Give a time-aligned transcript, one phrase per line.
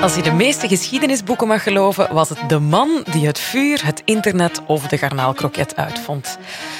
[0.00, 4.02] Als je de meeste geschiedenisboeken mag geloven, was het de man die het vuur, het
[4.04, 6.38] internet of de garnaalkroket uitvond.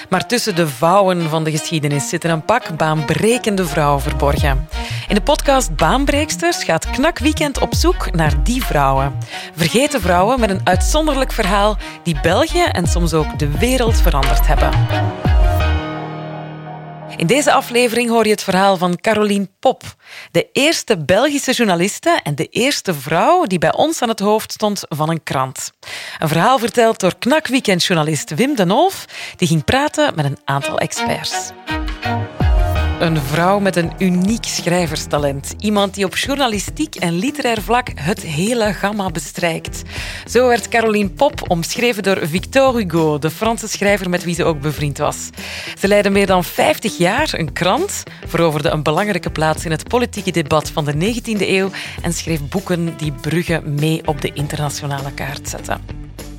[0.09, 4.69] Maar tussen de vouwen van de geschiedenis zitten een pak baanbrekende vrouwen verborgen.
[5.09, 9.19] In de podcast Baanbreeksters gaat Knak Weekend op zoek naar die vrouwen.
[9.55, 14.71] Vergeten vrouwen met een uitzonderlijk verhaal die België en soms ook de wereld veranderd hebben.
[17.17, 19.83] In deze aflevering hoor je het verhaal van Caroline Pop,
[20.31, 24.83] de eerste Belgische journaliste en de eerste vrouw die bij ons aan het hoofd stond
[24.89, 25.73] van een krant.
[26.19, 29.05] Een verhaal verteld door Knak Weekend-journalist Wim de Nolf,
[29.37, 31.51] die ging praten met een aantal experts.
[33.01, 35.55] Een vrouw met een uniek schrijverstalent.
[35.59, 39.83] Iemand die op journalistiek en literair vlak het hele gamma bestrijkt.
[40.27, 44.61] Zo werd Caroline Pop omschreven door Victor Hugo, de Franse schrijver met wie ze ook
[44.61, 45.31] bevriend was.
[45.79, 50.31] Ze leidde meer dan 50 jaar een krant, veroverde een belangrijke plaats in het politieke
[50.31, 51.71] debat van de 19e eeuw
[52.03, 55.81] en schreef boeken die Brugge mee op de internationale kaart zetten.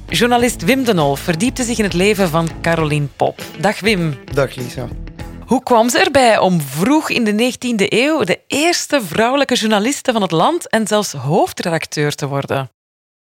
[0.08, 3.42] Journalist Wim de verdiepte zich in het leven van Caroline Pop.
[3.59, 4.16] Dag Wim.
[4.33, 4.88] Dag Lisa.
[5.47, 10.21] Hoe kwam ze erbij om vroeg in de 19e eeuw de eerste vrouwelijke journaliste van
[10.21, 12.69] het land en zelfs hoofdredacteur te worden?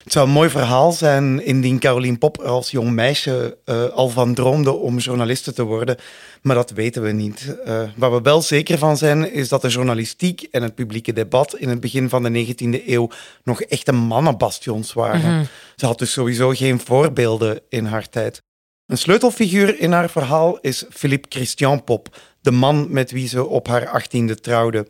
[0.03, 4.09] Het zou een mooi verhaal zijn indien Caroline Pop er als jong meisje uh, al
[4.09, 5.97] van droomde om journaliste te worden,
[6.41, 7.55] maar dat weten we niet.
[7.65, 11.55] Uh, waar we wel zeker van zijn, is dat de journalistiek en het publieke debat
[11.55, 13.09] in het begin van de 19e eeuw
[13.43, 15.19] nog echte mannenbastions waren.
[15.19, 15.47] Mm -hmm.
[15.75, 18.41] Ze had dus sowieso geen voorbeelden in haar tijd.
[18.87, 23.67] Een sleutelfiguur in haar verhaal is Philippe Christian Pop, de man met wie ze op
[23.67, 24.87] haar achttiende trouwde.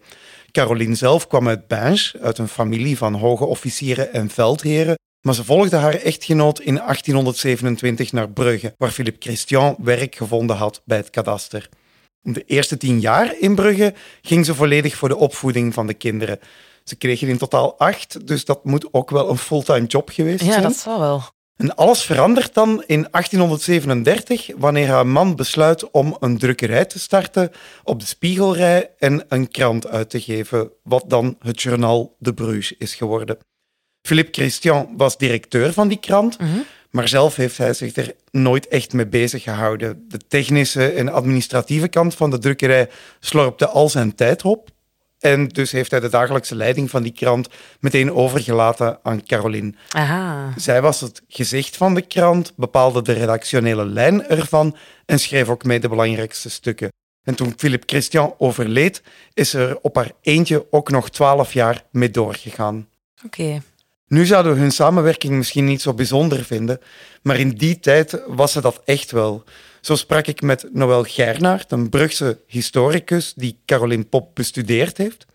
[0.51, 5.43] Caroline zelf kwam uit Binge, uit een familie van hoge officieren en veldheren, maar ze
[5.43, 11.09] volgde haar echtgenoot in 1827 naar Brugge, waar Philippe Christian werk gevonden had bij het
[11.09, 11.69] kadaster.
[12.21, 16.39] De eerste tien jaar in Brugge ging ze volledig voor de opvoeding van de kinderen.
[16.83, 20.45] Ze kregen in totaal acht, dus dat moet ook wel een fulltime job geweest ja,
[20.45, 20.61] zijn.
[20.61, 21.23] Ja, dat zal wel.
[21.55, 27.51] En alles verandert dan in 1837, wanneer haar man besluit om een drukkerij te starten
[27.83, 32.77] op de Spiegelrij en een krant uit te geven, wat dan het journaal De Bruges
[32.77, 33.37] is geworden.
[34.01, 36.65] Philippe Christian was directeur van die krant, mm -hmm.
[36.89, 40.05] maar zelf heeft hij zich er nooit echt mee bezig gehouden.
[40.07, 42.89] De technische en administratieve kant van de drukkerij
[43.19, 44.69] slorpte al zijn tijd op.
[45.23, 47.47] En dus heeft hij de dagelijkse leiding van die krant
[47.79, 49.73] meteen overgelaten aan Caroline.
[49.89, 50.53] Aha.
[50.57, 54.75] Zij was het gezicht van de krant, bepaalde de redactionele lijn ervan
[55.05, 56.91] en schreef ook mee de belangrijkste stukken.
[57.23, 59.01] En toen Philippe Christian overleed,
[59.33, 62.87] is er op haar eentje ook nog twaalf jaar mee doorgegaan.
[63.25, 63.41] Oké.
[63.41, 63.61] Okay.
[64.07, 66.79] Nu zouden we hun samenwerking misschien niet zo bijzonder vinden,
[67.21, 69.43] maar in die tijd was ze dat echt wel.
[69.85, 75.25] Zo sprak ik met Noël Gernaert, een Brugse historicus die Caroline Pop bestudeerd heeft.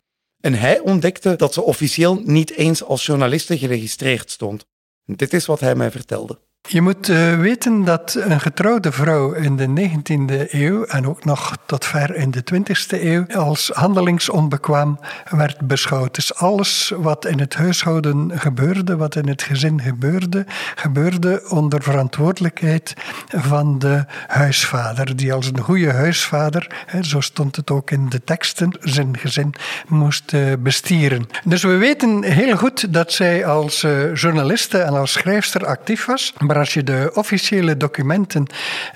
[0.41, 4.67] En hij ontdekte dat ze officieel niet eens als journaliste geregistreerd stond.
[5.05, 6.39] Dit is wat hij mij vertelde.
[6.71, 11.57] Je moet uh, weten dat een getrouwde vrouw in de 19e eeuw en ook nog
[11.67, 14.99] tot ver in de 20e eeuw als handelingsonbekwaam
[15.31, 16.15] werd beschouwd.
[16.15, 22.95] Dus alles wat in het huishouden gebeurde, wat in het gezin gebeurde, gebeurde onder verantwoordelijkheid
[23.29, 28.25] van de huisvader, die als een goede huisvader, hè, zo stond het ook in de
[28.25, 29.55] teksten, zijn gezin
[29.87, 31.27] moest uh, bestieren.
[31.45, 36.35] Dus we weten heel goed dat zij als uh, journaliste en als schrijfster actief was.
[36.39, 38.47] Maar als je de officiële documenten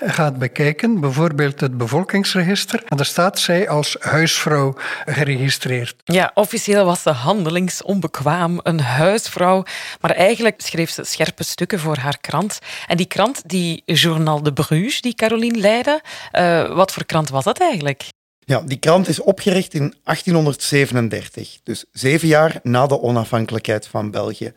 [0.01, 4.75] gaat bekijken, bijvoorbeeld het bevolkingsregister, dan staat zij als huisvrouw
[5.07, 5.95] geregistreerd.
[6.05, 9.65] Ja, officieel was ze handelingsonbekwaam, een huisvrouw.
[10.01, 12.59] Maar eigenlijk schreef ze scherpe stukken voor haar krant.
[12.87, 16.03] En die krant, die Journal de Bruges, die Caroline leidde,
[16.33, 18.05] uh, wat voor krant was dat eigenlijk?
[18.45, 24.53] Ja, die krant is opgericht in 1837, dus zeven jaar na de onafhankelijkheid van België.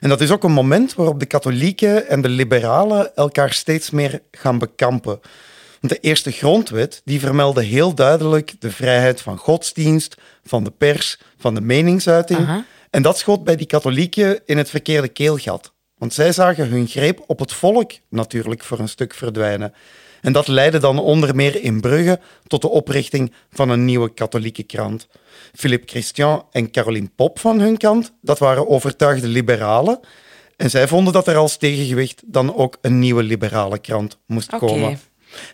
[0.00, 4.22] En dat is ook een moment waarop de katholieken en de liberalen elkaar steeds meer
[4.30, 5.20] gaan bekampen.
[5.80, 11.18] Want de eerste grondwet die vermeldde heel duidelijk de vrijheid van godsdienst, van de pers,
[11.38, 12.40] van de meningsuiting.
[12.40, 12.64] Aha.
[12.90, 15.72] En dat schoot bij die katholieken in het verkeerde keelgat.
[15.98, 19.74] Want zij zagen hun greep op het volk natuurlijk voor een stuk verdwijnen.
[20.20, 24.62] En dat leidde dan onder meer in Brugge tot de oprichting van een nieuwe katholieke
[24.62, 25.08] krant.
[25.54, 30.00] Philippe Christian en Caroline Pop van hun kant, dat waren overtuigde liberalen.
[30.56, 35.00] En zij vonden dat er als tegengewicht dan ook een nieuwe liberale krant moest komen.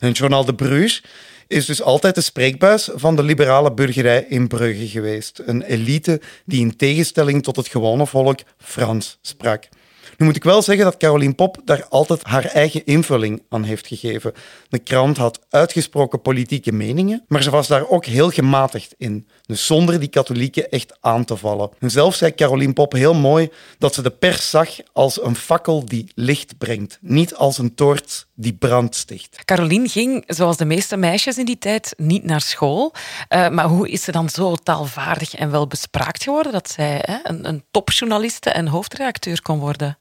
[0.00, 1.02] En het Journal de Bruges
[1.46, 5.42] is dus altijd de spreekbuis van de liberale burgerij in Brugge geweest.
[5.46, 9.68] Een elite die in tegenstelling tot het gewone volk Frans sprak.
[10.16, 13.86] Nu moet ik wel zeggen dat Caroline Pop daar altijd haar eigen invulling aan heeft
[13.86, 14.32] gegeven.
[14.68, 19.28] De krant had uitgesproken politieke meningen, maar ze was daar ook heel gematigd in.
[19.46, 21.70] Dus zonder die katholieken echt aan te vallen.
[21.78, 25.84] En zelf zei Caroline Pop heel mooi dat ze de pers zag als een fakkel
[25.84, 29.44] die licht brengt, niet als een toort die brand sticht.
[29.44, 32.94] Caroline ging, zoals de meeste meisjes in die tijd, niet naar school.
[33.28, 37.18] Uh, maar hoe is ze dan zo taalvaardig en wel bespraakt geworden dat zij hè,
[37.22, 39.95] een, een topjournaliste en hoofdredacteur kon worden?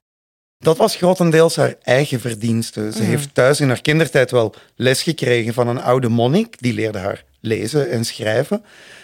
[0.59, 2.91] Dat was grotendeels haar eigen verdienste.
[2.91, 3.07] Ze mm.
[3.07, 6.59] heeft thuis in haar kindertijd wel les gekregen van een oude monnik.
[6.59, 8.63] Die leerde haar lezen en schrijven.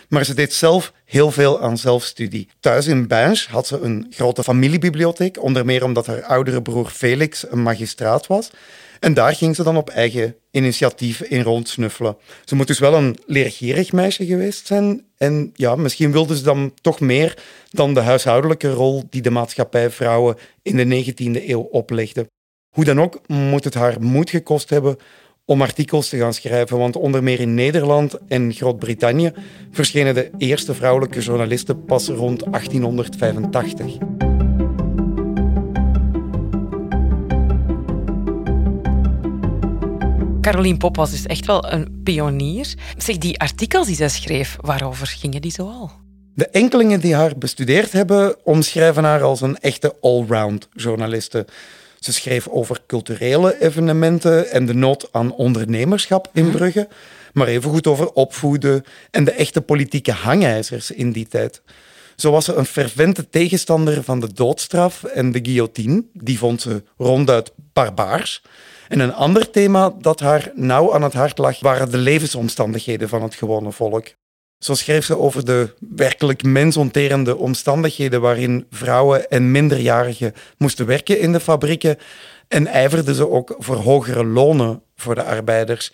[0.09, 2.49] Maar ze deed zelf heel veel aan zelfstudie.
[2.59, 7.45] Thuis in Binge had ze een grote familiebibliotheek, onder meer omdat haar oudere broer Felix
[7.51, 8.49] een magistraat was.
[9.01, 12.17] En daar ging ze dan op eigen initiatief in rondsnuffelen.
[12.45, 15.05] Ze moet dus wel een leergierig meisje geweest zijn.
[15.17, 19.89] En ja, misschien wilde ze dan toch meer dan de huishoudelijke rol die de maatschappij
[19.89, 22.27] vrouwen in de 19e eeuw oplegde.
[22.69, 24.97] Hoe dan ook moet het haar moed gekost hebben
[25.45, 29.33] om artikels te gaan schrijven, want onder meer in Nederland en Groot-Brittannië
[29.71, 34.30] verschenen de eerste vrouwelijke journalisten pas rond 1885.
[40.41, 42.73] Caroline Pop was dus echt wel een pionier.
[42.97, 45.91] Zeg, die artikels die zij schreef, waarover gingen die zoal?
[46.33, 51.45] De enkelingen die haar bestudeerd hebben, omschrijven haar als een echte allround journaliste.
[51.99, 56.57] Ze schreef over culturele evenementen en de nood aan ondernemerschap in mhm.
[56.57, 56.87] Brugge,
[57.33, 61.61] maar evengoed over opvoeden en de echte politieke hangijzers in die tijd.
[62.15, 66.03] Zo was ze een fervente tegenstander van de doodstraf en de guillotine.
[66.13, 68.41] Die vond ze ronduit barbaars.
[68.91, 73.23] En een ander thema dat haar nauw aan het hart lag, waren de levensomstandigheden van
[73.23, 74.07] het gewone volk.
[74.59, 81.31] Zo schreef ze over de werkelijk mensonterende omstandigheden waarin vrouwen en minderjarigen moesten werken in
[81.31, 81.97] de fabrieken
[82.47, 85.93] en ijverde ze ook voor hogere lonen voor de arbeiders.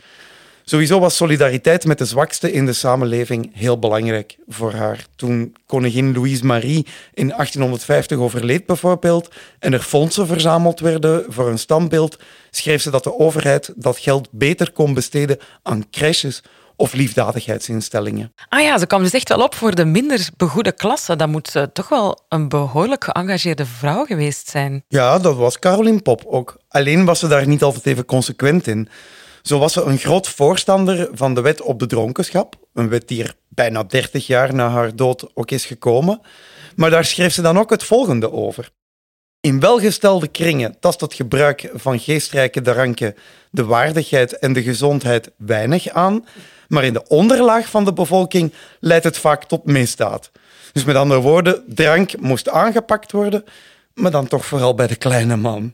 [0.69, 5.05] Sowieso was solidariteit met de zwakste in de samenleving heel belangrijk voor haar.
[5.15, 9.29] Toen koningin Louise Marie in 1850 overleed bijvoorbeeld
[9.59, 12.17] en er fondsen verzameld werden voor een standbeeld,
[12.51, 16.43] schreef ze dat de overheid dat geld beter kon besteden aan crèches
[16.75, 18.33] of liefdadigheidsinstellingen.
[18.49, 21.15] Ah ja, ze kwam dus echt wel op voor de minder begoede klasse.
[21.15, 24.83] Dat moet uh, toch wel een behoorlijk geëngageerde vrouw geweest zijn.
[24.87, 26.57] Ja, dat was Caroline Pop ook.
[26.69, 28.89] Alleen was ze daar niet altijd even consequent in.
[29.47, 32.55] Zo was ze een groot voorstander van de wet op de dronkenschap.
[32.73, 36.21] Een wet die er bijna 30 jaar na haar dood ook is gekomen.
[36.75, 38.71] Maar daar schreef ze dan ook het volgende over.
[39.39, 43.15] In welgestelde kringen tast het gebruik van geestrijke dranken
[43.51, 46.25] de waardigheid en de gezondheid weinig aan,
[46.67, 50.31] maar in de onderlaag van de bevolking leidt het vaak tot misdaad.
[50.73, 53.43] Dus met andere woorden, drank moest aangepakt worden,
[53.93, 55.73] maar dan toch vooral bij de kleine man.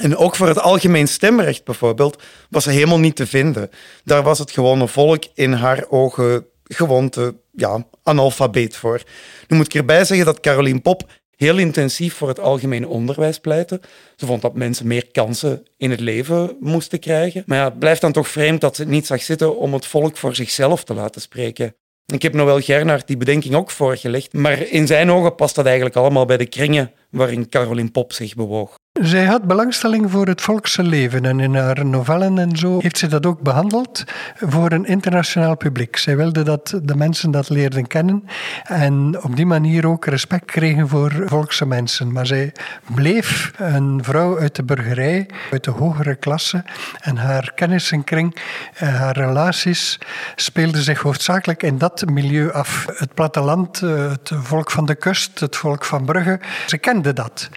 [0.00, 3.70] En ook voor het algemeen stemrecht bijvoorbeeld was ze helemaal niet te vinden.
[4.04, 9.02] Daar was het gewone volk in haar ogen gewoon te ja, analfabeet voor.
[9.48, 13.80] Nu moet ik erbij zeggen dat Caroline Pop heel intensief voor het algemeen onderwijs pleitte.
[14.16, 17.42] Ze vond dat mensen meer kansen in het leven moesten krijgen.
[17.46, 19.86] Maar ja, het blijft dan toch vreemd dat ze het niet zag zitten om het
[19.86, 21.74] volk voor zichzelf te laten spreken.
[22.06, 25.96] Ik heb Noël Gernaert die bedenking ook voorgelegd, maar in zijn ogen past dat eigenlijk
[25.96, 28.74] allemaal bij de kringen waarin Caroline Pop zich bewoog.
[29.00, 33.06] Zij had belangstelling voor het volkse leven en in haar novellen en zo heeft ze
[33.06, 34.04] dat ook behandeld
[34.36, 35.96] voor een internationaal publiek.
[35.96, 38.24] Zij wilde dat de mensen dat leerden kennen
[38.62, 42.12] en op die manier ook respect kregen voor volkse mensen.
[42.12, 42.52] Maar zij
[42.94, 46.64] bleef een vrouw uit de burgerij, uit de hogere klasse
[47.00, 48.36] en haar kennissenkring,
[48.74, 49.98] eh, haar relaties
[50.34, 52.86] speelden zich hoofdzakelijk in dat milieu af.
[52.94, 57.48] Het platteland, eh, het volk van de kust, het volk van Brugge, ze kenden dat.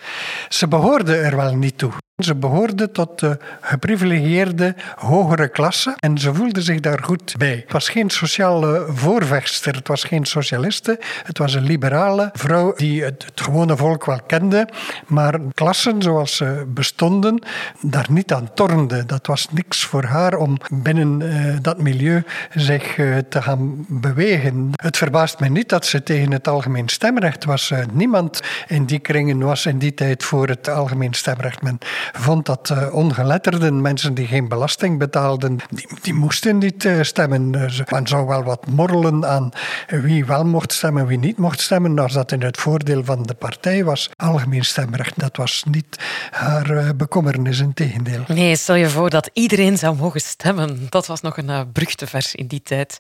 [0.50, 2.05] Ze behoorden er wel niet toe.
[2.24, 7.56] Ze behoorde tot de geprivilegieerde hogere klasse en ze voelde zich daar goed bij.
[7.56, 13.04] Het was geen sociale voorvechter, het was geen socialiste, het was een liberale vrouw die
[13.04, 14.68] het, gewone volk wel kende,
[15.08, 17.44] maar klassen zoals ze bestonden,
[17.82, 19.06] daar niet aan tornde.
[19.06, 24.70] Dat was niks voor haar om binnen uh, dat milieu zich uh, te gaan bewegen.
[24.76, 27.72] Het verbaast me niet dat ze tegen het algemeen stemrecht was.
[27.72, 31.62] Uh, niemand in die kringen was in die tijd voor het algemeen stemrecht.
[31.62, 31.80] Men
[32.14, 37.50] vond dat uh, ongeletterden, mensen die geen belasting betaalden, die, die moesten niet uh, stemmen.
[37.90, 39.52] men zou wel wat morrelen aan
[39.88, 43.34] wie wel mocht stemmen, wie niet mocht stemmen, als dat in het voordeel van de
[43.34, 44.10] partij was.
[44.16, 46.00] Algemeen stemrecht, dat was niet
[46.32, 48.24] haar uh, bekommernis, in tegendeel.
[48.28, 50.88] Nee, stel je voor dat iedereen zou mogen stemmen.
[50.90, 51.62] Dat was nog een uh,
[52.06, 52.98] vers in die tijd.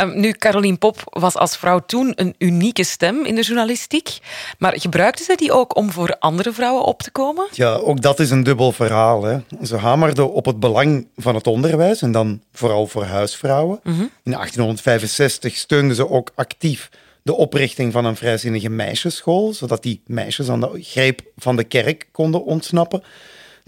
[0.00, 4.18] Um, nu, Caroline Pop was als vrouw toen een unieke stem in de journalistiek.
[4.58, 7.46] Maar gebruikte ze die ook om voor andere vrouwen op te komen?
[7.52, 9.24] Ja, ook dat is een dubbel verhaal.
[9.24, 9.38] Hè.
[9.62, 13.80] Ze hamerde op het belang van het onderwijs en dan vooral voor huisvrouwen.
[13.82, 14.00] Mhm.
[14.00, 16.90] In 1865 steunde ze ook actief
[17.22, 22.08] de oprichting van een vrijzinnige meisjesschool, zodat die meisjes aan de greep van de kerk
[22.12, 23.02] konden ontsnappen.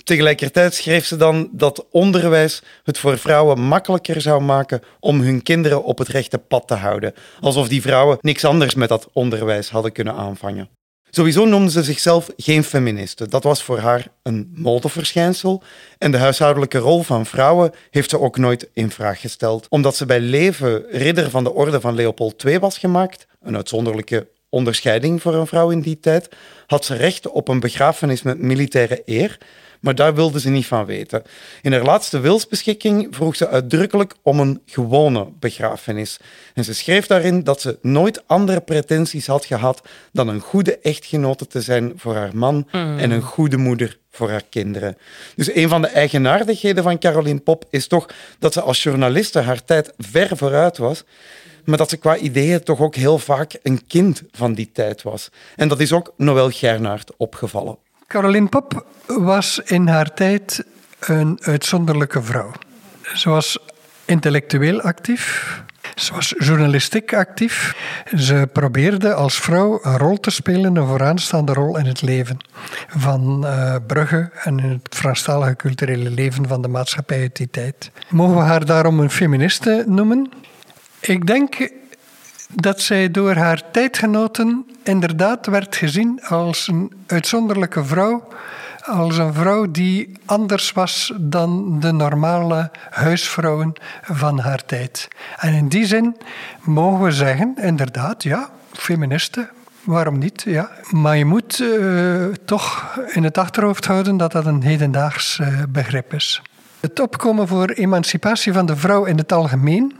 [0.04, 5.84] Tegelijkertijd schreef ze dan dat onderwijs het voor vrouwen makkelijker zou maken om hun kinderen
[5.84, 9.92] op het rechte pad te houden, alsof die vrouwen niks anders met dat onderwijs hadden
[9.92, 10.68] kunnen aanvangen.
[11.10, 13.28] Sowieso noemde ze zichzelf geen feministe.
[13.28, 15.62] Dat was voor haar een modeverschijnsel.
[15.98, 19.66] En de huishoudelijke rol van vrouwen heeft ze ook nooit in vraag gesteld.
[19.68, 24.28] Omdat ze bij leven ridder van de orde van Leopold II was gemaakt, een uitzonderlijke
[24.48, 26.28] onderscheiding voor een vrouw in die tijd,
[26.66, 29.38] had ze recht op een begrafenis met militaire eer
[29.80, 31.22] maar daar wilde ze niet van weten.
[31.62, 36.18] In haar laatste wilsbeschikking vroeg ze uitdrukkelijk om een gewone begrafenis.
[36.54, 41.46] En ze schreef daarin dat ze nooit andere pretenties had gehad dan een goede echtgenote
[41.46, 42.98] te zijn voor haar man mm.
[42.98, 44.96] en een goede moeder voor haar kinderen.
[45.36, 48.08] Dus een van de eigenaardigheden van Caroline Pop is toch
[48.38, 51.04] dat ze als journaliste haar tijd ver vooruit was
[51.64, 55.28] maar dat ze qua ideeën toch ook heel vaak een kind van die tijd was.
[55.56, 57.78] En dat is ook Noël Gernaert opgevallen.
[58.10, 60.64] Caroline Pop was in haar tijd
[60.98, 62.52] een uitzonderlijke vrouw.
[63.14, 63.58] Ze was
[64.04, 65.62] intellectueel actief.
[65.94, 67.76] Ze was journalistiek actief.
[68.16, 72.36] Ze probeerde als vrouw een rol te spelen, een vooraanstaande rol in het leven
[72.88, 77.90] van uh, Brugge en in het Franstalige culturele leven van de maatschappij uit die tijd.
[78.08, 80.30] Mogen we haar daarom een feministe noemen?
[81.00, 81.70] Ik denk
[82.52, 88.28] dat zij door haar tijdgenoten inderdaad werd gezien als een uitzonderlijke vrouw,
[88.84, 95.08] als een vrouw die anders was dan de normale huisvrouwen van haar tijd.
[95.38, 96.16] En in die zin
[96.60, 99.50] mogen we zeggen, inderdaad, ja, feministen,
[99.84, 100.42] waarom niet?
[100.46, 100.70] Ja.
[100.90, 106.14] Maar je moet uh, toch in het achterhoofd houden dat dat een hedendaags uh, begrip
[106.14, 106.42] is.
[106.80, 109.96] Het opkomen voor emancipatie van de vrouw in het algemeen,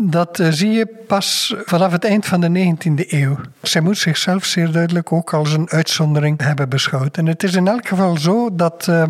[0.00, 3.36] dat eh, zie je pas vanaf het eind van de 19e eeuw.
[3.62, 7.16] Zij moet zichzelf zeer duidelijk ook als een uitzondering hebben beschouwd.
[7.16, 9.02] En het is in elk geval zo dat uh,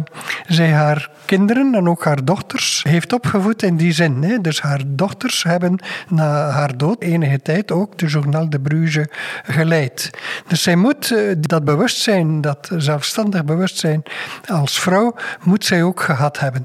[0.47, 4.23] zij haar kinderen en ook haar dochters heeft opgevoed in die zin.
[4.23, 4.41] Hè.
[4.41, 5.79] Dus haar dochters hebben
[6.09, 9.07] na haar dood enige tijd ook de Journal de Bruges
[9.45, 10.11] geleid.
[10.47, 14.03] Dus zij moet uh, dat bewustzijn, dat zelfstandig bewustzijn
[14.47, 16.65] als vrouw, moet zij ook gehad hebben.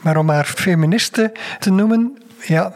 [0.00, 2.74] Maar om haar feministe te noemen, ja,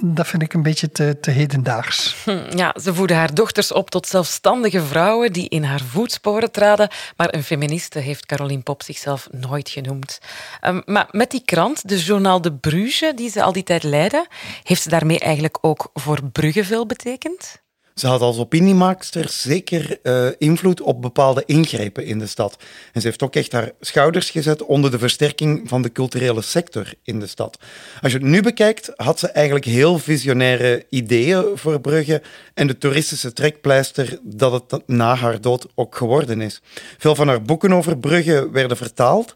[0.00, 2.16] dat vind ik een beetje te, te hedendaags.
[2.24, 6.90] Hm, ja, ze voedde haar dochters op tot zelfstandige vrouwen die in haar voetsporen traden.
[7.16, 10.18] Maar een feministe heeft Caroline Pop zichzelf nooit genoemd.
[10.60, 14.26] Ehm, maar met die krant, de Journal de Bruges, die ze al die tijd leidde,
[14.62, 17.61] heeft ze daarmee eigenlijk ook voor Brugge veel betekend?
[17.94, 22.56] Ze had als opiniemaakster zeker uh, invloed op bepaalde ingrepen in de stad.
[22.92, 26.92] En ze heeft ook echt haar schouders gezet onder de versterking van de culturele sector
[27.02, 27.58] in de stad.
[28.02, 32.22] Als je het nu bekijkt, had ze eigenlijk heel visionaire ideeën voor Brugge
[32.54, 36.60] en de toeristische trekpleister dat het na haar dood ook geworden is.
[36.98, 39.34] Veel van haar boeken over Brugge werden vertaald.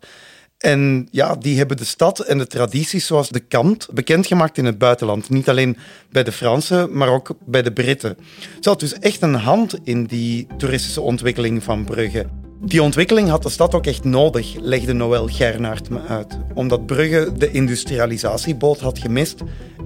[0.58, 4.78] En ja, die hebben de stad en de tradities zoals de kant bekendgemaakt in het
[4.78, 5.30] buitenland.
[5.30, 5.76] Niet alleen
[6.10, 8.16] bij de Fransen, maar ook bij de Britten.
[8.60, 12.26] Ze had dus echt een hand in die toeristische ontwikkeling van Brugge.
[12.60, 16.38] Die ontwikkeling had de stad ook echt nodig, legde Noël Gernaert me uit.
[16.54, 19.40] Omdat Brugge de industrialisatieboot had gemist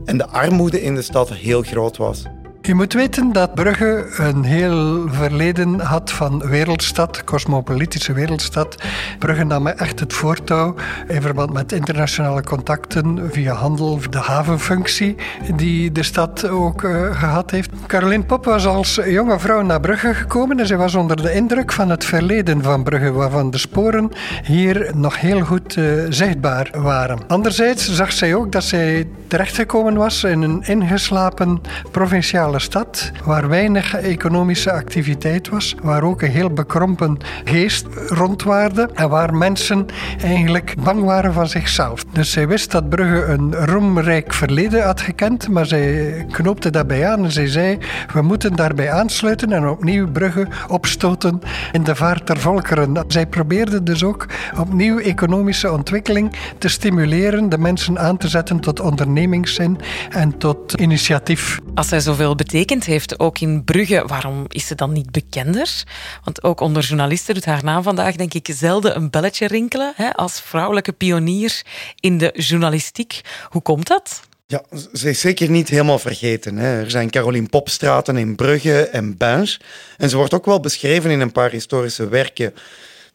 [0.05, 2.23] en de armoede in de stad heel groot was.
[2.63, 8.75] Je moet weten dat Brugge een heel verleden had van wereldstad, cosmopolitische wereldstad.
[9.19, 10.75] Brugge nam echt het voortouw
[11.09, 15.17] in verband met internationale contacten via handel, de havenfunctie
[15.57, 17.71] die de stad ook uh, gehad heeft.
[17.87, 21.73] Caroline Pop was als jonge vrouw naar Brugge gekomen en ze was onder de indruk
[21.73, 24.11] van het verleden van Brugge, waarvan de sporen
[24.43, 27.19] hier nog heel goed uh, zichtbaar waren.
[27.29, 33.95] Anderzijds zag zij ook dat zij terechtgekomen was in een ingeslapen provinciaal stad, waar weinig
[33.95, 39.87] economische activiteit was, waar ook een heel bekrompen geest rondwaarde en waar mensen
[40.23, 42.05] eigenlijk bang waren van zichzelf.
[42.13, 47.25] Dus zij wist dat Brugge een roemrijk verleden had gekend, maar zij knoopte daarbij aan
[47.25, 47.79] en zij zei:
[48.13, 51.41] We moeten daarbij aansluiten en opnieuw Brugge opstoten
[51.73, 53.05] in de vaart der volkeren.
[53.09, 54.27] Zij probeerde dus ook
[54.59, 59.79] opnieuw economische ontwikkeling te stimuleren, de mensen aan te zetten tot ondernemingszin
[60.11, 61.61] en tot initiatief.
[61.75, 65.85] Als zij zoveel betekend heeft, ook in Brugge, waarom is ze dan niet bekender?
[66.25, 70.13] Want ook onder journalisten doet haar naam vandaag, denk ik, zelden een belletje rinkelen hè,
[70.13, 71.63] als vrouwelijke pionier
[72.01, 73.21] in de journalistiek.
[73.49, 74.21] Hoe komt dat?
[74.47, 76.57] Ja, ze is zeker niet helemaal vergeten.
[76.57, 76.83] Hè.
[76.83, 79.59] Er zijn Caroline Popstraten in Brugge en Binge.
[79.97, 82.55] En ze wordt ook wel beschreven in een paar historische werken.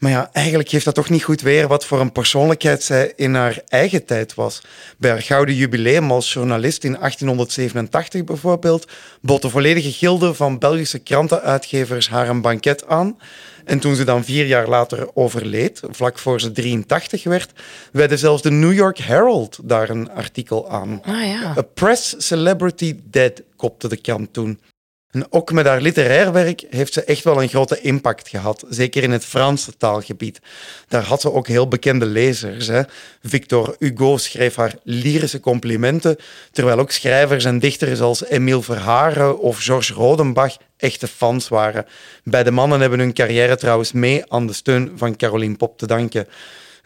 [0.05, 3.33] Maar ja, eigenlijk geeft dat toch niet goed weer wat voor een persoonlijkheid zij in
[3.33, 4.61] haar eigen tijd was.
[4.97, 8.87] Bij haar gouden jubileum als journalist in 1887 bijvoorbeeld,
[9.21, 13.17] bot de volledige gilde van Belgische krantenuitgevers haar een banket aan.
[13.63, 17.51] En toen ze dan vier jaar later overleed, vlak voor ze 83 werd,
[17.91, 21.01] wijde zelfs de New York Herald daar een artikel aan.
[21.05, 21.53] Ah, ja.
[21.57, 24.59] A Press Celebrity Dead, kopte de krant toen.
[25.29, 29.11] Ook met haar literair werk heeft ze echt wel een grote impact gehad, zeker in
[29.11, 30.39] het Franse taalgebied.
[30.87, 32.67] Daar had ze ook heel bekende lezers.
[32.67, 32.81] Hè.
[33.23, 36.17] Victor Hugo schreef haar lyrische complimenten,
[36.51, 41.85] terwijl ook schrijvers en dichters als Emile Verharen of Georges Rodenbach echte fans waren.
[42.23, 46.27] Beide mannen hebben hun carrière trouwens mee aan de steun van Caroline Pop te danken.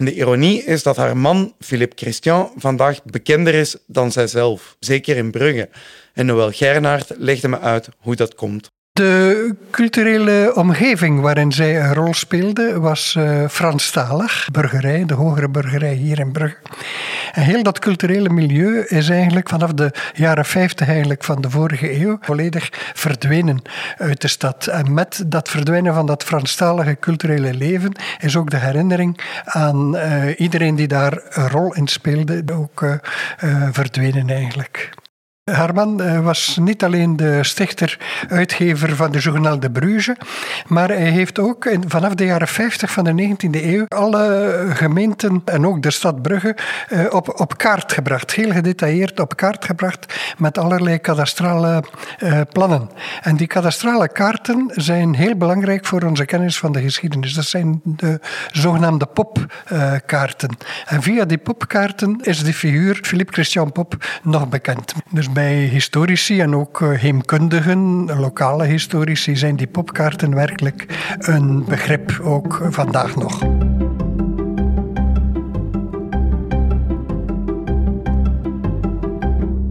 [0.04, 5.32] De ironie is dat haar man, Philippe Christian, vandaag bekender is dan zijzelf, zeker in
[5.32, 5.70] Brugge.
[6.14, 8.72] En Noël Gernaert legde me uit hoe dat komt.
[9.00, 15.94] De culturele omgeving waarin zij een rol speelde was uh, Franstalig, burgerij, de hogere burgerij
[15.94, 16.58] hier in Brugge.
[17.32, 22.02] En heel dat culturele milieu is eigenlijk vanaf de jaren 50 eigenlijk van de vorige
[22.02, 23.62] eeuw volledig verdwenen
[23.98, 24.68] uit de stad.
[24.68, 30.40] En met dat verdwijnen van dat Franstalige culturele leven is ook de herinnering aan uh,
[30.40, 32.98] iedereen die daar een rol in speelde ook uh,
[33.72, 34.98] verdwenen eigenlijk.
[35.56, 37.98] Herman eh, was niet alleen de stichter,
[38.30, 40.16] uitgever van de Journal de Bruges,
[40.68, 45.66] maar hij heeft ook vanaf de jaren 50 van de 19e eeuw alle gemeenten en
[45.66, 46.56] ook de stad Brugge
[46.90, 48.32] eh, op, op kaart gebracht.
[48.32, 51.84] Heel gedetailleerd op kaart gebracht met allerlei kadastrale
[52.20, 52.90] uh, plannen.
[53.22, 57.34] En die kadastrale kaarten zijn heel belangrijk voor onze kennis van de geschiedenis.
[57.34, 58.20] Dat zijn de
[58.52, 60.58] zogenaamde popkaarten.
[60.86, 64.94] en via die popkaarten is de figuur Philippe Christian Pop nog bekend.
[65.10, 70.86] Dus bij historici en ook eh, heemkundigen, lokale historici, zijn die popkaarten werkelijk
[71.20, 73.40] een begrip, ook vandaag nog.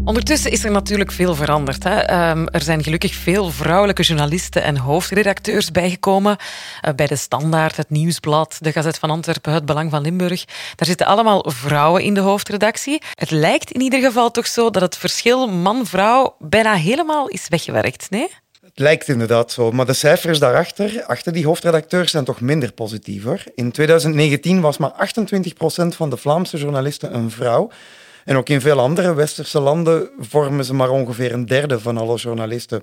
[0.08, 1.84] Ondertussen is er natuurlijk veel veranderd.
[1.84, 2.00] Hè.
[2.00, 6.36] Ehm, er zijn gelukkig veel vrouwelijke journalisten en hoofdredacteurs bijgekomen.
[6.36, 10.44] Uh, bij de Standaard, het Nieuwsblad, de Gazet van Antwerpen, het Belang van Limburg.
[10.74, 13.02] Daar zitten allemaal vrouwen in de hoofdredactie.
[13.14, 18.10] Het lijkt in ieder geval toch zo dat het verschil man-vrouw bijna helemaal is weggewerkt,
[18.10, 18.28] nee?
[18.60, 23.24] Het lijkt inderdaad zo, maar de cijfers daarachter, achter die hoofdredacteurs, zijn toch minder positief.
[23.54, 25.16] In 2019 was maar 28%
[25.88, 27.70] van de Vlaamse journalisten een vrouw.
[28.28, 32.16] En ook in veel andere westerse landen vormen ze maar ongeveer een derde van alle
[32.16, 32.82] journalisten.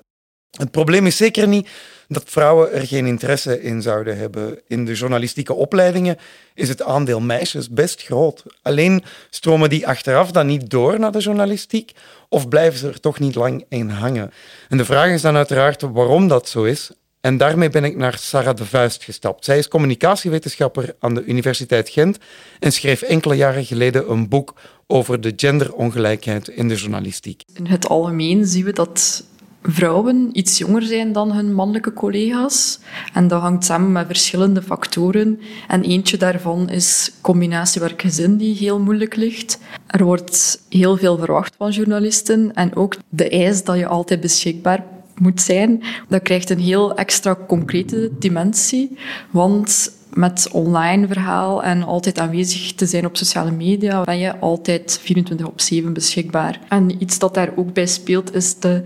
[0.50, 1.68] Het probleem is zeker niet
[2.08, 4.60] dat vrouwen er geen interesse in zouden hebben.
[4.66, 6.16] In de journalistieke opleidingen
[6.54, 8.42] is het aandeel meisjes best groot.
[8.62, 11.92] Alleen stromen die achteraf dan niet door naar de journalistiek
[12.28, 14.32] of blijven ze er toch niet lang in hangen.
[14.68, 16.90] En de vraag is dan uiteraard waarom dat zo is
[17.26, 19.44] en daarmee ben ik naar Sarah de Vuist gestapt.
[19.44, 22.18] Zij is communicatiewetenschapper aan de Universiteit Gent
[22.60, 24.54] en schreef enkele jaren geleden een boek
[24.86, 27.42] over de genderongelijkheid in de journalistiek.
[27.54, 29.24] In het algemeen zien we dat
[29.62, 32.78] vrouwen iets jonger zijn dan hun mannelijke collega's.
[33.12, 35.40] En dat hangt samen met verschillende factoren.
[35.68, 39.58] En eentje daarvan is combinatie werk-gezin die heel moeilijk ligt.
[39.86, 44.84] Er wordt heel veel verwacht van journalisten en ook de eis dat je altijd beschikbaar
[45.18, 48.98] moet zijn, dat krijgt een heel extra concrete dimensie.
[49.30, 54.98] Want met online verhaal en altijd aanwezig te zijn op sociale media, ben je altijd
[55.02, 56.60] 24 op 7 beschikbaar.
[56.68, 58.84] En iets dat daar ook bij speelt, is de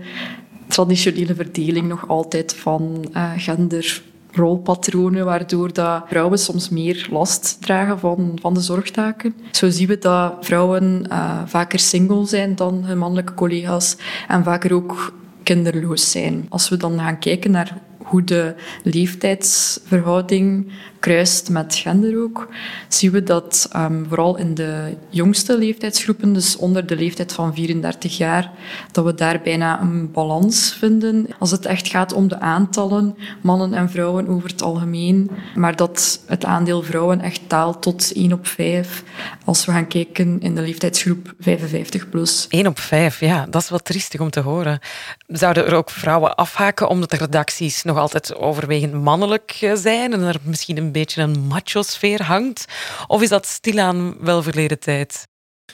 [0.67, 7.99] traditionele verdeling nog altijd van uh, gender rolpatronen, waardoor dat vrouwen soms meer last dragen
[7.99, 9.35] van, van de zorgtaken.
[9.51, 14.73] Zo zien we dat vrouwen uh, vaker single zijn dan hun mannelijke collega's en vaker
[14.73, 16.45] ook kinderloos zijn.
[16.49, 20.71] Als we dan gaan kijken naar hoe de leeftijdsverhouding
[21.01, 22.47] kruist met gender ook,
[22.87, 28.17] zien we dat um, vooral in de jongste leeftijdsgroepen, dus onder de leeftijd van 34
[28.17, 28.51] jaar,
[28.91, 31.27] dat we daar bijna een balans vinden.
[31.39, 36.21] Als het echt gaat om de aantallen, mannen en vrouwen over het algemeen, maar dat
[36.27, 39.03] het aandeel vrouwen echt daalt tot 1 op 5
[39.45, 42.45] als we gaan kijken in de leeftijdsgroep 55 plus.
[42.49, 44.79] 1 op 5, ja, dat is wel triestig om te horen.
[45.27, 50.21] Zouden er ook vrouwen afhaken omdat de redacties nog altijd overwegend mannelijk eh, zijn en
[50.21, 52.65] er misschien een beetje een macho-sfeer hangt?
[53.07, 55.27] Of is dat stilaan wel verleden tijd?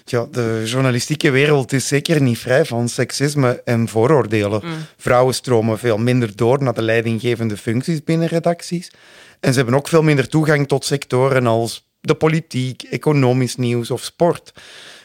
[0.05, 4.61] Ja, de journalistieke wereld is zeker niet vrij van seksisme en vooroordelen.
[4.63, 4.73] Mm.
[4.97, 8.91] Vrouwen stromen veel minder door naar de leidinggevende functies binnen redacties.
[9.39, 14.03] En ze hebben ook veel minder toegang tot sectoren als de politiek, economisch nieuws of
[14.03, 14.51] sport.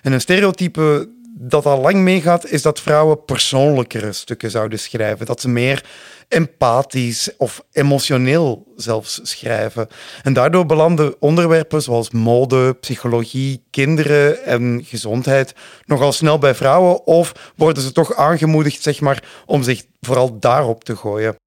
[0.02, 5.26] En een stereotype dat al lang meegaat, is dat vrouwen persoonlijkere stukken zouden schrijven.
[5.26, 5.84] Dat ze meer
[6.28, 9.88] empathisch of emotioneel zelfs schrijven.
[10.22, 17.52] En daardoor belanden onderwerpen zoals mode, psychologie, kinderen en gezondheid nogal snel bij vrouwen of
[17.56, 21.41] worden ze toch aangemoedigd zeg maar, om zich vooral daarop te gooien.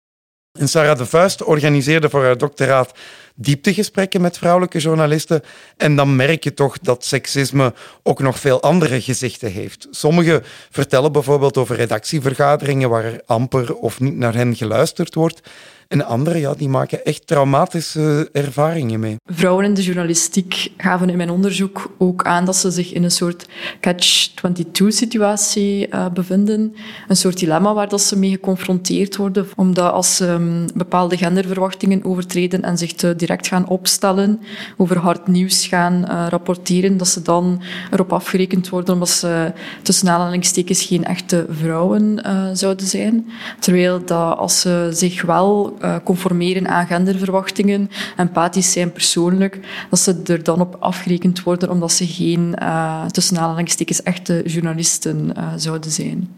[0.56, 2.92] En Sarah de Vuist organiseerde voor haar doctoraat
[3.36, 5.44] dieptegesprekken met vrouwelijke journalisten.
[5.78, 9.88] En dan merk je toch dat seksisme ook nog veel andere gezichten heeft.
[9.92, 15.42] Sommigen vertellen bijvoorbeeld over redactievergaderingen waar er amper of niet naar hen geluisterd wordt.
[15.88, 19.16] En anderen ja, die maken echt traumatische ervaringen mee.
[19.26, 23.12] Vrouwen in de journalistiek gaven in mijn onderzoek ook aan dat ze zich in een
[23.12, 23.48] soort
[23.80, 26.76] catch-22-situatie uh, eh, bevinden.
[27.08, 29.48] Een soort dilemma waar dat ze mee geconfronteerd worden.
[29.56, 34.42] Omdat als ze um, bepaalde genderverwachtingen overtreden en zich te direct gaan opstellen,
[34.78, 40.10] over hard nieuws gaan uh, rapporteren, dat ze dan erop afgerekend worden omdat ze tussen
[40.10, 43.26] aanhalingstekens geen echte vrouwen uh, zouden zijn.
[43.60, 49.60] Terwijl dat als ze zich wel uh, conformeren aan genderverwachtingen, empathisch zijn persoonlijk,
[49.90, 55.32] dat ze er dan op afgerekend worden omdat ze geen, uh, tussen aanhalingstekens, echte journalisten
[55.38, 56.30] uh, zouden zijn.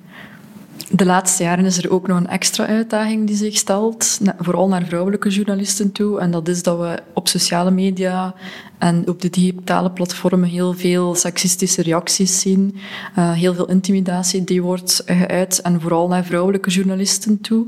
[0.91, 4.86] De laatste jaren is er ook nog een extra uitdaging die zich stelt, vooral naar
[4.86, 6.19] vrouwelijke journalisten toe.
[6.19, 8.34] En dat is dat we op sociale media
[8.78, 12.76] en op de digitale platformen heel veel seksistische reacties zien.
[13.17, 17.65] Uh, heel veel intimidatie die wordt geuit en vooral naar vrouwelijke journalisten toe.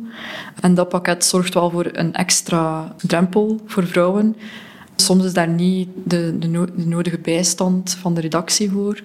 [0.62, 4.36] En dat pakket zorgt wel voor een extra drempel voor vrouwen.
[4.96, 6.48] Soms is daar niet de, de
[6.86, 9.04] nodige bijstand van de redactie voor.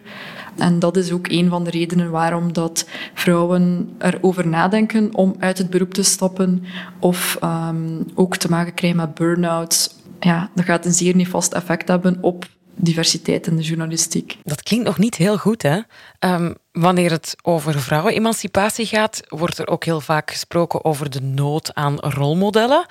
[0.56, 5.58] En dat is ook een van de redenen waarom dat vrouwen erover nadenken om uit
[5.58, 6.64] het beroep te stappen
[6.98, 9.94] of um, ook te maken krijgen met burn-outs.
[10.20, 14.36] Ja, dat gaat een zeer nefast effect hebben op diversiteit in de journalistiek.
[14.42, 15.80] Dat klinkt nog niet heel goed, hè?
[16.18, 21.74] Um, wanneer het over vrouwenemancipatie gaat, wordt er ook heel vaak gesproken over de nood
[21.74, 22.86] aan rolmodellen.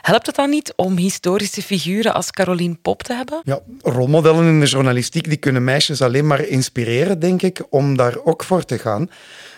[0.00, 3.40] Helpt het dan niet om historische figuren als Caroline Pop te hebben?
[3.44, 8.16] Ja, rolmodellen in de journalistiek die kunnen meisjes alleen maar inspireren, denk ik, om daar
[8.24, 9.10] ook voor te gaan.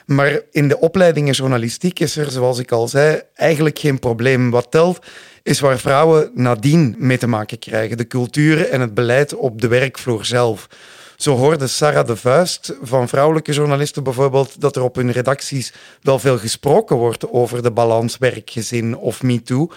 [0.06, 4.50] Maar in de opleidingen journalistiek is er, zoals ik al zei, eigenlijk geen probleem.
[4.50, 5.06] Wat telt
[5.48, 7.96] is waar vrouwen nadien mee te maken krijgen.
[7.96, 10.68] De cultuur en het beleid op de werkvloer zelf.
[11.16, 16.18] Zo hoorde Sarah de Vuist van vrouwelijke journalisten bijvoorbeeld dat er op hun redacties wel
[16.18, 19.70] veel gesproken wordt over de balans werk-gezin of MeToo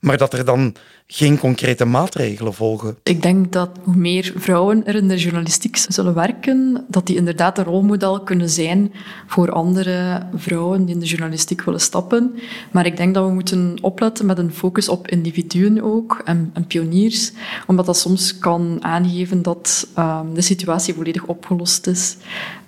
[0.00, 0.74] maar dat er dan
[1.06, 2.96] geen concrete maatregelen volgen.
[3.02, 7.58] Ik denk dat hoe meer vrouwen er in de journalistiek zullen werken, dat die inderdaad
[7.58, 8.92] een rolmodel kunnen zijn
[9.26, 12.34] voor andere vrouwen die in de journalistiek willen stappen.
[12.70, 17.32] Maar ik denk dat we moeten opletten met een focus op individuen ook en, pioniers,
[17.66, 22.16] omdat dat soms kan aangeven dat um, de situatie volledig opgelost is.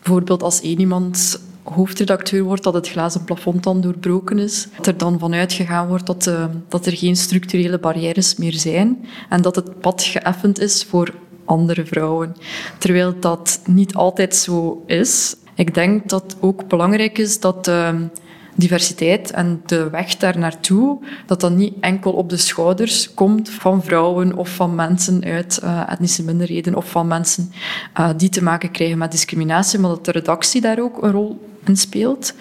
[0.03, 1.41] Bijvoorbeeld als één iemand
[1.75, 4.69] hoofdredacteur wordt, dat het glazen plafond dan doorbroken is.
[4.77, 9.07] Dat er dan vanuit gegaan wordt dat, uh, dat er geen structurele barrières meer zijn
[9.29, 12.37] en dat het pad geëffend is voor andere vrouwen.
[12.79, 15.37] Terwijl dat niet altijd zo is.
[15.55, 17.95] Ik denk dat ook belangrijk is dat uh,
[18.55, 23.83] diversiteit en de weg daar naartoe, dat dat niet enkel op de schouders komt van
[23.83, 27.53] vrouwen of van mensen uit uh, etnische minderheden of van mensen
[28.17, 31.41] die te maken krijgen met discriminatie, maar dat de redactie daar ook een rol
[31.77, 32.35] speelt.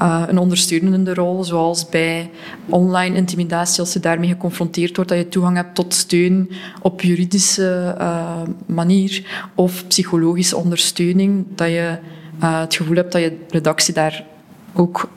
[0.00, 2.30] Uh, een ondersteunende rol, zoals bij
[2.68, 7.94] online intimidatie, als je daarmee geconfronteerd wordt, dat je toegang hebt tot steun op juridische
[7.98, 11.98] uh, manier of psychologische ondersteuning, dat je
[12.42, 14.24] uh, het gevoel hebt dat je redactie daar
[14.74, 15.08] ook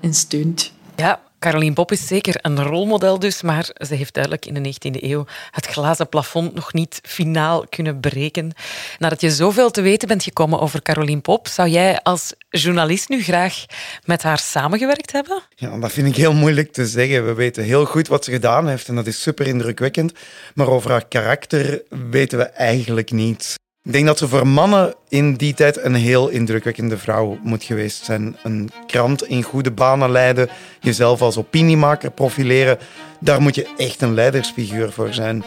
[0.00, 0.72] in steunt.
[0.96, 5.02] Ja, Caroline Pop is zeker een rolmodel dus, maar ze heeft duidelijk in de 19e
[5.02, 8.52] eeuw het glazen plafond nog niet finaal kunnen breken.
[8.98, 13.22] Nadat je zoveel te weten bent gekomen over Caroline Pop, zou jij als journalist nu
[13.22, 13.64] graag
[14.04, 15.42] met haar samengewerkt hebben?
[15.54, 17.26] Ja, dat vind ik heel moeilijk te zeggen.
[17.26, 20.12] We weten heel goed wat ze gedaan heeft en dat is super indrukwekkend.
[20.54, 23.60] Maar over haar karakter weten we eigenlijk niet.
[23.84, 28.04] Ik denk dat ze voor mannen in die tijd een heel indrukwekkende vrouw moet geweest
[28.04, 28.36] zijn.
[28.42, 30.48] Een krant in goede banen leiden,
[30.80, 32.78] jezelf als opiniemaker profileren.
[33.20, 35.44] Daar moet je echt een leidersfiguur voor zijn.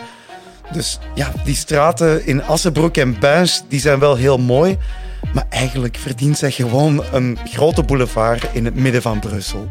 [0.71, 4.77] Dus ja, die straten in Assenbroek en Buins die zijn wel heel mooi.
[5.33, 9.69] Maar eigenlijk verdient zij gewoon een grote boulevard in het midden van Brussel.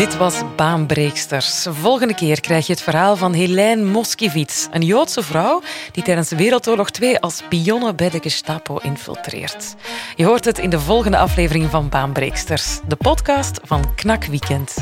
[0.00, 1.66] Dit was Baanbreeksters.
[1.70, 6.90] Volgende keer krijg je het verhaal van Helene Moskowitz, een Joodse vrouw die tijdens Wereldoorlog
[6.90, 9.74] 2 als pionne bij de Gestapo infiltreert.
[10.16, 14.76] Je hoort het in de volgende aflevering van Baanbreeksters, de podcast van Knak Weekend.